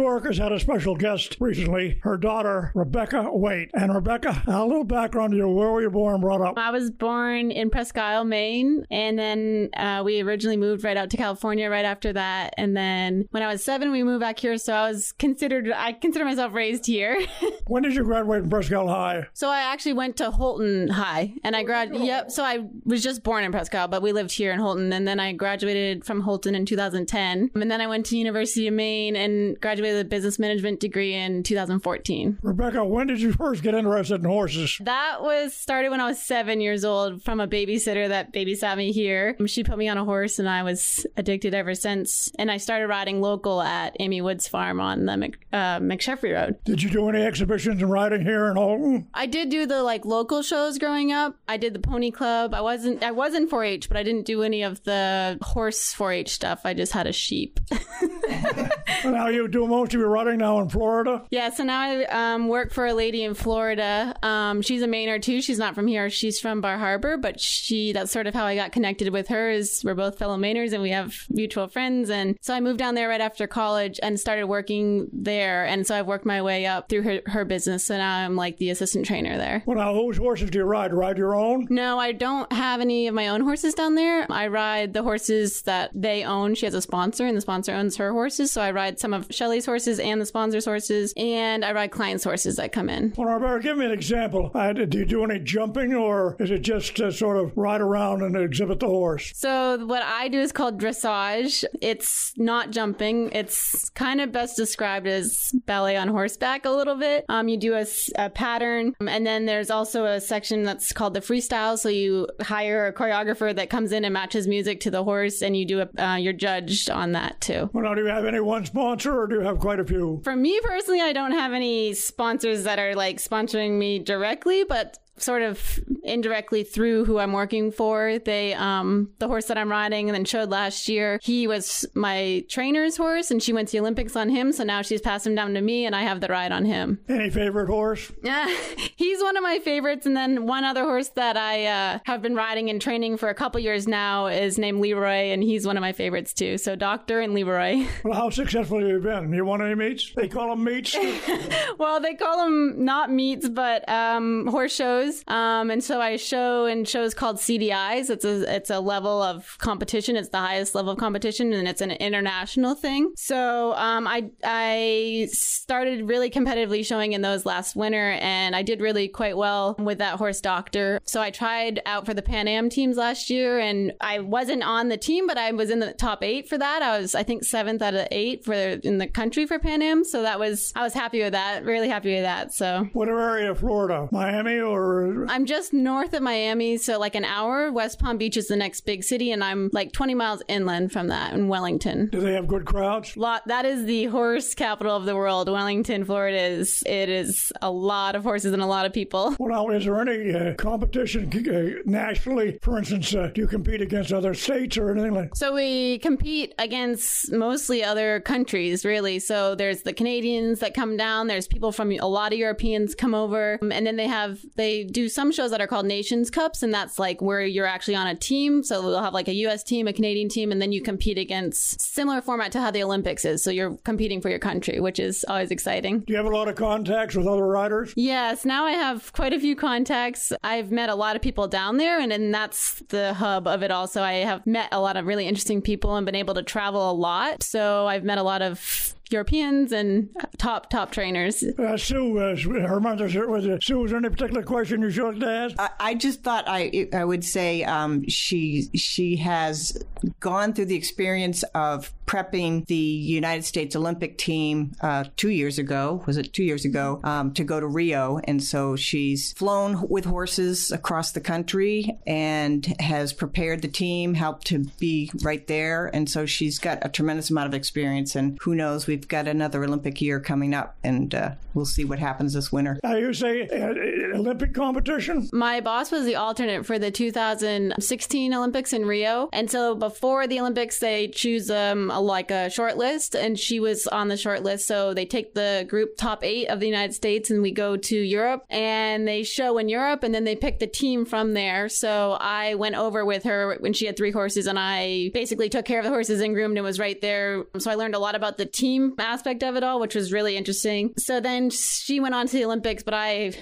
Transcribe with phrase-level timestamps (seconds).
[0.00, 3.70] York has had a special guest recently, her daughter, Rebecca Waite.
[3.74, 5.48] And Rebecca, a little background to you.
[5.48, 6.58] Where were you born and brought up?
[6.58, 11.10] I was born in Presque Isle, Maine, and then uh, we originally moved right out
[11.10, 12.54] to California right after that.
[12.56, 14.56] And then when I was seven, we moved back here.
[14.58, 17.20] So I was considered, I consider myself raised here.
[17.66, 19.26] when did you graduate from Presque Isle High?
[19.32, 21.94] So I actually went to Houlton High, and I grad.
[21.94, 22.30] Yep.
[22.30, 25.06] So I was just born in Presque Isle, but we lived here in Houlton, and
[25.06, 29.16] then I graduated from Houlton in 2010, and then I went to University of Maine
[29.16, 32.38] and graduated with a business management degree in 2014.
[32.42, 34.78] Rebecca, when did you first get interested in horses?
[34.80, 38.92] That was started when I was seven years old from a babysitter that babysat me
[38.92, 39.36] here.
[39.46, 42.30] She put me on a horse, and I was addicted ever since.
[42.38, 46.56] And I started riding local at Amy Wood's farm on the Mc, uh, McSheffrey Road.
[46.64, 49.06] Did you do any exhibitions in riding here in Houlton?
[49.14, 51.36] I did do the like local shows growing up.
[51.48, 52.54] I did the pony club.
[52.54, 56.30] I wasn't I was in 4-H, but I didn't do any of the horse 4-H
[56.30, 56.60] stuff.
[56.64, 57.60] I just had a sheep.
[59.04, 61.24] now you do most of your riding now in Florida?
[61.30, 62.04] Yeah, so now I
[62.34, 64.14] um, work for a lady in Florida.
[64.22, 65.40] Um, she's a Mainer too.
[65.40, 66.10] She's not from here.
[66.10, 69.50] She's from Bar Harbor, but she that's sort of how I got connected with her
[69.50, 72.10] is we're both fellow Mainers and we have mutual friends.
[72.10, 75.64] And so I moved down there right after college and started working there.
[75.64, 77.84] And so I've worked my way up through her, her business.
[77.84, 79.62] So now I'm like the assistant trainer there.
[79.66, 80.92] Well, now whose horses do you ride?
[80.92, 81.66] Ride your own?
[81.70, 84.26] No, I don't have any of my own horses down there.
[84.30, 86.54] I ride the horses that they own.
[86.54, 88.52] She has a sponsor and the sponsor owns her horses.
[88.52, 92.24] So I ride some of Shelly's horses and the sponsor's horses, and I ride clients'
[92.24, 93.12] horses that come in.
[93.16, 94.50] Well, Robert, give me an example.
[94.54, 98.22] Uh, do you do any jumping, or is it just to sort of ride around
[98.22, 99.32] and exhibit the horse?
[99.34, 101.64] So what I do is called dressage.
[101.80, 103.30] It's not jumping.
[103.32, 107.24] It's kind of best described as ballet on horseback a little bit.
[107.28, 107.86] Um, you do a,
[108.16, 111.78] a pattern, and then there's also a section that's called the freestyle.
[111.78, 115.56] So you hire a choreographer that comes in and matches music to the horse, and
[115.56, 117.70] you do a, uh, you're judged on that too.
[117.72, 120.20] Well, now, do you have any one sponsor, or do you have quite a few?
[120.24, 124.98] For me personally, I don't have any sponsors that are like sponsoring me directly, but
[125.16, 128.18] sort of indirectly through who I'm working for.
[128.18, 132.44] They, um, the horse that I'm riding and then showed last year, he was my
[132.48, 134.52] trainer's horse and she went to the Olympics on him.
[134.52, 137.00] So now she's passed him down to me and I have the ride on him.
[137.08, 138.10] Any favorite horse?
[138.22, 138.46] Yeah,
[138.96, 140.06] he's one of my favorites.
[140.06, 143.34] And then one other horse that I, uh, have been riding and training for a
[143.34, 146.58] couple years now is named Leroy and he's one of my favorites too.
[146.58, 147.86] So Doctor and Leroy.
[148.02, 149.32] Well, how successful have you been?
[149.32, 150.12] You won any meets?
[150.14, 150.96] They call them meets?
[151.78, 155.22] well, they call them not meets, but, um, horse shows.
[155.28, 158.10] Um, and so I show in shows called CDIs.
[158.10, 160.14] It's a it's a level of competition.
[160.16, 163.12] It's the highest level of competition, and it's an international thing.
[163.16, 168.80] So um, I I started really competitively showing in those last winter, and I did
[168.80, 171.00] really quite well with that horse doctor.
[171.04, 174.88] So I tried out for the Pan Am teams last year, and I wasn't on
[174.88, 176.82] the team, but I was in the top eight for that.
[176.82, 180.04] I was I think seventh out of eight for in the country for Pan Am.
[180.04, 181.64] So that was I was happy with that.
[181.64, 182.52] Really happy with that.
[182.52, 184.08] So what area of Florida?
[184.10, 187.72] Miami or I'm just north of Miami, so like an hour.
[187.72, 191.08] West Palm Beach is the next big city, and I'm like 20 miles inland from
[191.08, 192.08] that in Wellington.
[192.10, 193.16] Do they have good crowds?
[193.16, 193.46] Lot.
[193.46, 195.48] That is the horse capital of the world.
[195.48, 196.82] Wellington, Florida is.
[196.86, 199.34] It is a lot of horses and a lot of people.
[199.38, 202.58] Well, now is there any uh, competition uh, nationally?
[202.62, 205.34] For instance, uh, do you compete against other states or anything like?
[205.34, 209.18] So we compete against mostly other countries, really.
[209.18, 211.26] So there's the Canadians that come down.
[211.26, 214.84] There's people from a lot of Europeans come over, um, and then they have they
[214.84, 218.08] do some shows that are called Nations Cups, and that's like where you're actually on
[218.08, 218.62] a team.
[218.62, 219.62] So we'll have like a U.S.
[219.62, 223.24] team, a Canadian team, and then you compete against similar format to how the Olympics
[223.24, 223.42] is.
[223.42, 226.00] So you're competing for your country, which is always exciting.
[226.00, 227.94] Do you have a lot of contacts with other riders?
[227.96, 230.32] Yes, now I have quite a few contacts.
[230.42, 233.70] I've met a lot of people down there, and, and that's the hub of it.
[233.70, 236.90] Also, I have met a lot of really interesting people and been able to travel
[236.90, 237.44] a lot.
[237.44, 240.08] So I've met a lot of Europeans and
[240.38, 241.42] top top trainers.
[241.42, 243.80] Uh, Sue, uh, her mother's was it, Sue.
[243.80, 245.56] Was there any particular question you should ask?
[245.58, 249.82] I, I just thought I I would say um, she she has
[250.20, 256.02] gone through the experience of prepping the United States Olympic team uh, two years ago.
[256.06, 258.18] Was it two years ago um, to go to Rio?
[258.24, 264.48] And so she's flown with horses across the country and has prepared the team, helped
[264.48, 265.86] to be right there.
[265.86, 268.16] And so she's got a tremendous amount of experience.
[268.16, 272.00] And who knows, we've got another Olympic year coming up, and uh, we'll see what
[272.00, 272.80] happens this winter.
[272.82, 275.28] Now you say uh, Olympic competition?
[275.32, 280.40] My boss was the alternate for the 2016 Olympics in Rio, and so before the
[280.40, 284.42] Olympics, they choose um, a like a short list, and she was on the short
[284.42, 284.66] list.
[284.66, 287.96] So they take the group top eight of the United States, and we go to
[287.96, 291.68] Europe, and they show in Europe, and then they pick the team from there.
[291.68, 295.64] So I went over with her when she had three horses, and I basically took
[295.64, 297.44] care of the horses and groomed and was right there.
[297.58, 300.36] So I learned a lot about the team aspect of it all, which was really
[300.36, 300.94] interesting.
[300.96, 303.32] So then she went on to the Olympics, but I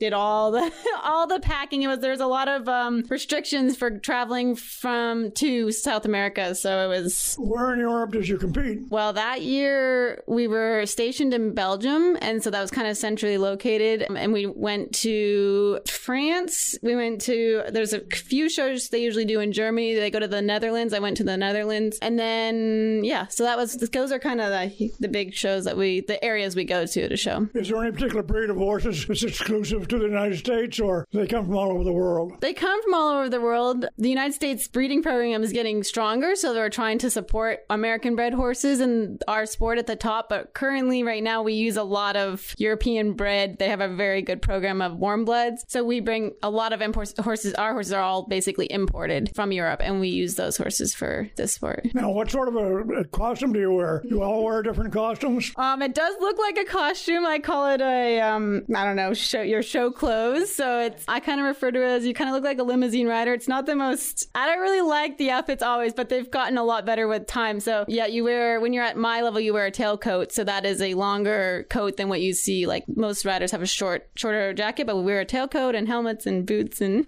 [0.00, 0.72] did all the
[1.04, 1.82] all the packing.
[1.82, 6.80] It was there's a lot of um, restrictions for traveling from to South America, so
[6.80, 7.36] it was.
[7.38, 8.80] Where in Europe did you compete?
[8.88, 13.38] Well, that year we were stationed in Belgium, and so that was kind of centrally
[13.38, 14.06] located.
[14.10, 16.76] And we went to France.
[16.82, 19.94] We went to there's a few shows they usually do in Germany.
[19.94, 20.94] They go to the Netherlands.
[20.94, 24.50] I went to the Netherlands, and then yeah, so that was those are kind of
[24.50, 27.48] the the big shows that we the areas we go to to show.
[27.54, 31.26] Is there any particular breed of horses that's exclusive to the United States, or they
[31.26, 32.40] come from all over the world?
[32.40, 33.86] They come from all over the world.
[33.98, 38.34] The United States breeding program is getting stronger, so they're trying to support American bred
[38.34, 40.28] horses and our sport at the top.
[40.28, 43.58] But currently, right now, we use a lot of European bred.
[43.58, 46.80] They have a very good program of warm bloods, so we bring a lot of
[46.80, 47.54] import horses.
[47.54, 51.52] Our horses are all basically imported from Europe, and we use those horses for this
[51.52, 51.88] sport.
[51.94, 54.02] Now, what sort of a, a costume do you wear?
[54.04, 55.52] You all wear different costumes?
[55.56, 57.26] Um, it does look like a costume.
[57.26, 60.52] I call it a um, I don't know, show your show clothes.
[60.52, 62.64] So it's I kind of refer to it as you kind of look like a
[62.64, 63.32] limousine rider.
[63.32, 66.64] It's not the most I don't really like the outfits always, but they've gotten a
[66.64, 67.60] lot better with time.
[67.60, 70.32] So yeah, you wear when you're at my level, you wear a tailcoat.
[70.32, 72.66] So that is a longer coat than what you see.
[72.66, 76.26] Like most riders have a short, shorter jacket, but we wear a tailcoat and helmets
[76.26, 77.06] and boots and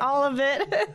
[0.00, 0.90] all of it.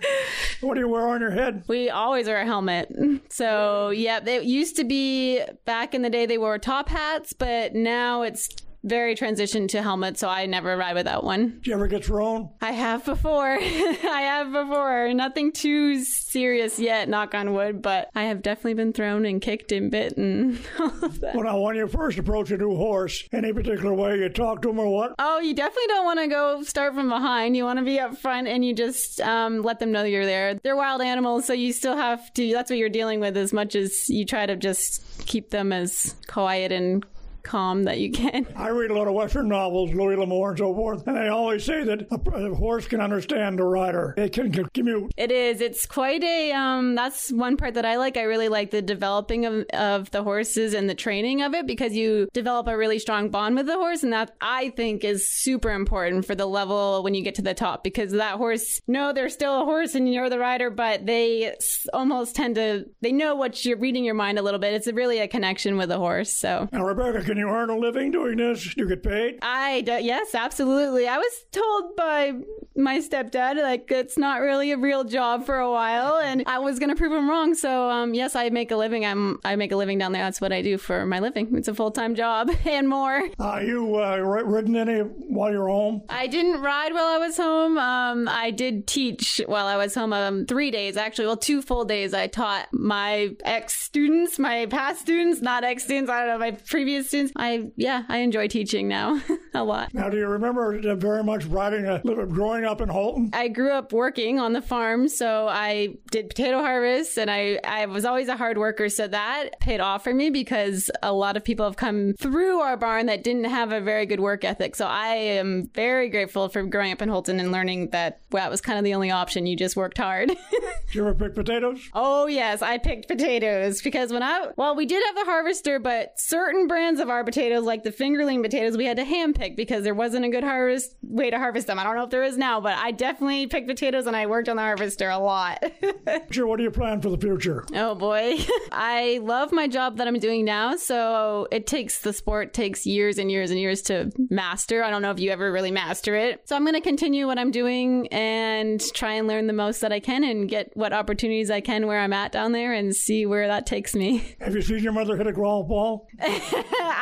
[0.62, 1.64] what do you wear on your head?
[1.68, 2.92] We always wear a helmet.
[3.30, 7.76] So yeah, they used to be back in the day they wore top hats, but
[7.76, 8.50] now it's
[8.84, 11.52] very transitioned to helmet, so I never ride without one.
[11.56, 12.50] Did you ever get thrown?
[12.62, 13.58] I have before.
[13.60, 15.14] I have before.
[15.14, 19.72] Nothing too serious yet, knock on wood, but I have definitely been thrown and kicked
[19.72, 20.24] and bitten.
[20.24, 21.36] and all of that.
[21.36, 24.68] Well, now, when you first approach a new horse, any particular way you talk to
[24.70, 25.16] them or what?
[25.20, 27.56] Oh, you definitely don't want to go start from behind.
[27.56, 30.56] You want to be up front and you just um, let them know you're there.
[30.56, 33.76] They're wild animals, so you still have to, that's what you're dealing with as much
[33.76, 37.06] as you try to just keep them as quiet and
[37.44, 38.48] calm that you can.
[38.56, 41.64] I read a lot of Western novels, Louis L'Amour and so forth, and they always
[41.64, 44.14] say that a, a horse can understand a rider.
[44.18, 45.14] It can commute.
[45.18, 45.62] It is.
[45.62, 46.52] It's quite a.
[46.52, 48.18] Um, that's one part that I like.
[48.18, 51.94] I really like the developing of, of the horses and the training of it because
[51.96, 55.72] you develop a really strong bond with the horse, and that I think is super
[55.72, 58.82] important for the level when you get to the top because that horse.
[58.88, 61.56] No, they're still a horse and you're the rider, but they
[61.94, 62.86] almost tend to.
[63.02, 64.74] They know what you're reading your mind a little bit.
[64.74, 66.34] It's really a connection with the horse.
[66.34, 66.70] So.
[66.72, 68.78] Now, Rebecca, can you earn a living doing this?
[68.78, 69.40] You get paid?
[69.42, 71.08] I do, yes, absolutely.
[71.08, 72.34] I was told by
[72.76, 76.80] my stepdad like it's not really a real job for a while, and I was
[76.80, 77.56] gonna prove him wrong.
[77.56, 79.06] So um, yes, I make a living.
[79.06, 80.24] I'm I make a living down there.
[80.24, 81.56] That's what I do for my living.
[81.56, 83.30] It's a full time job and more.
[83.40, 86.04] Are uh, you uh, ridden any while you're home?
[86.10, 87.78] I didn't ride while I was home.
[87.78, 90.14] Um, I did teach while I was home.
[90.14, 91.28] Um, three days actually.
[91.28, 92.14] Well, two full days.
[92.14, 96.10] I taught my ex students, my past students, not ex students.
[96.10, 97.23] I don't know my previous students.
[97.36, 99.22] I yeah, I enjoy teaching now
[99.54, 99.94] a lot.
[99.94, 103.30] Now, do you remember very much riding a little growing up in Houlton?
[103.34, 107.86] I grew up working on the farm, so I did potato harvest, and I I
[107.86, 111.44] was always a hard worker, so that paid off for me because a lot of
[111.44, 114.76] people have come through our barn that didn't have a very good work ethic.
[114.76, 118.52] So I am very grateful for growing up in Houlton and learning that well, that
[118.52, 119.46] was kind of the only option.
[119.46, 120.32] You just worked hard.
[120.92, 121.80] you ever pick potatoes?
[121.94, 126.20] Oh yes, I picked potatoes because when I well, we did have the harvester, but
[126.20, 129.84] certain brands of our potatoes like the fingerling potatoes, we had to hand pick because
[129.84, 131.80] there wasn't a good harvest way to harvest them.
[131.80, 134.50] I don't know if there is now, but I definitely picked potatoes and I worked
[134.50, 135.64] on the harvester a lot.
[136.32, 137.66] sure, what do you plan for the future?
[137.74, 138.38] Oh boy.
[138.72, 140.76] I love my job that I'm doing now.
[140.76, 144.84] So it takes the sport takes years and years and years to master.
[144.84, 146.48] I don't know if you ever really master it.
[146.48, 149.92] So I'm going to continue what I'm doing and try and learn the most that
[149.92, 153.26] I can and get what opportunities I can where I'm at down there and see
[153.26, 154.36] where that takes me.
[154.40, 156.08] Have you seen your mother hit a golf ball?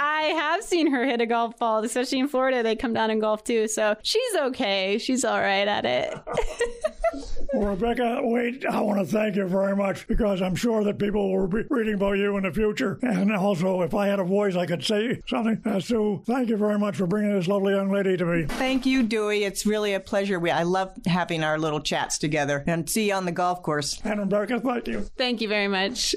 [0.01, 2.63] I have seen her hit a golf ball, especially in Florida.
[2.63, 3.67] They come down and golf too.
[3.67, 4.98] So she's okay.
[4.98, 6.20] She's all right at it.
[7.53, 11.31] well, Rebecca, Waite, I want to thank you very much because I'm sure that people
[11.31, 12.98] will be reading about you in the future.
[13.03, 15.62] And also, if I had a voice, I could say something.
[15.63, 18.46] Uh, Sue, thank you very much for bringing this lovely young lady to me.
[18.46, 19.43] Thank you, Dewey.
[19.43, 20.39] It's really a pleasure.
[20.39, 22.63] We, I love having our little chats together.
[22.65, 24.01] And see you on the golf course.
[24.03, 25.01] And Rebecca, thank you.
[25.15, 26.15] Thank you very much.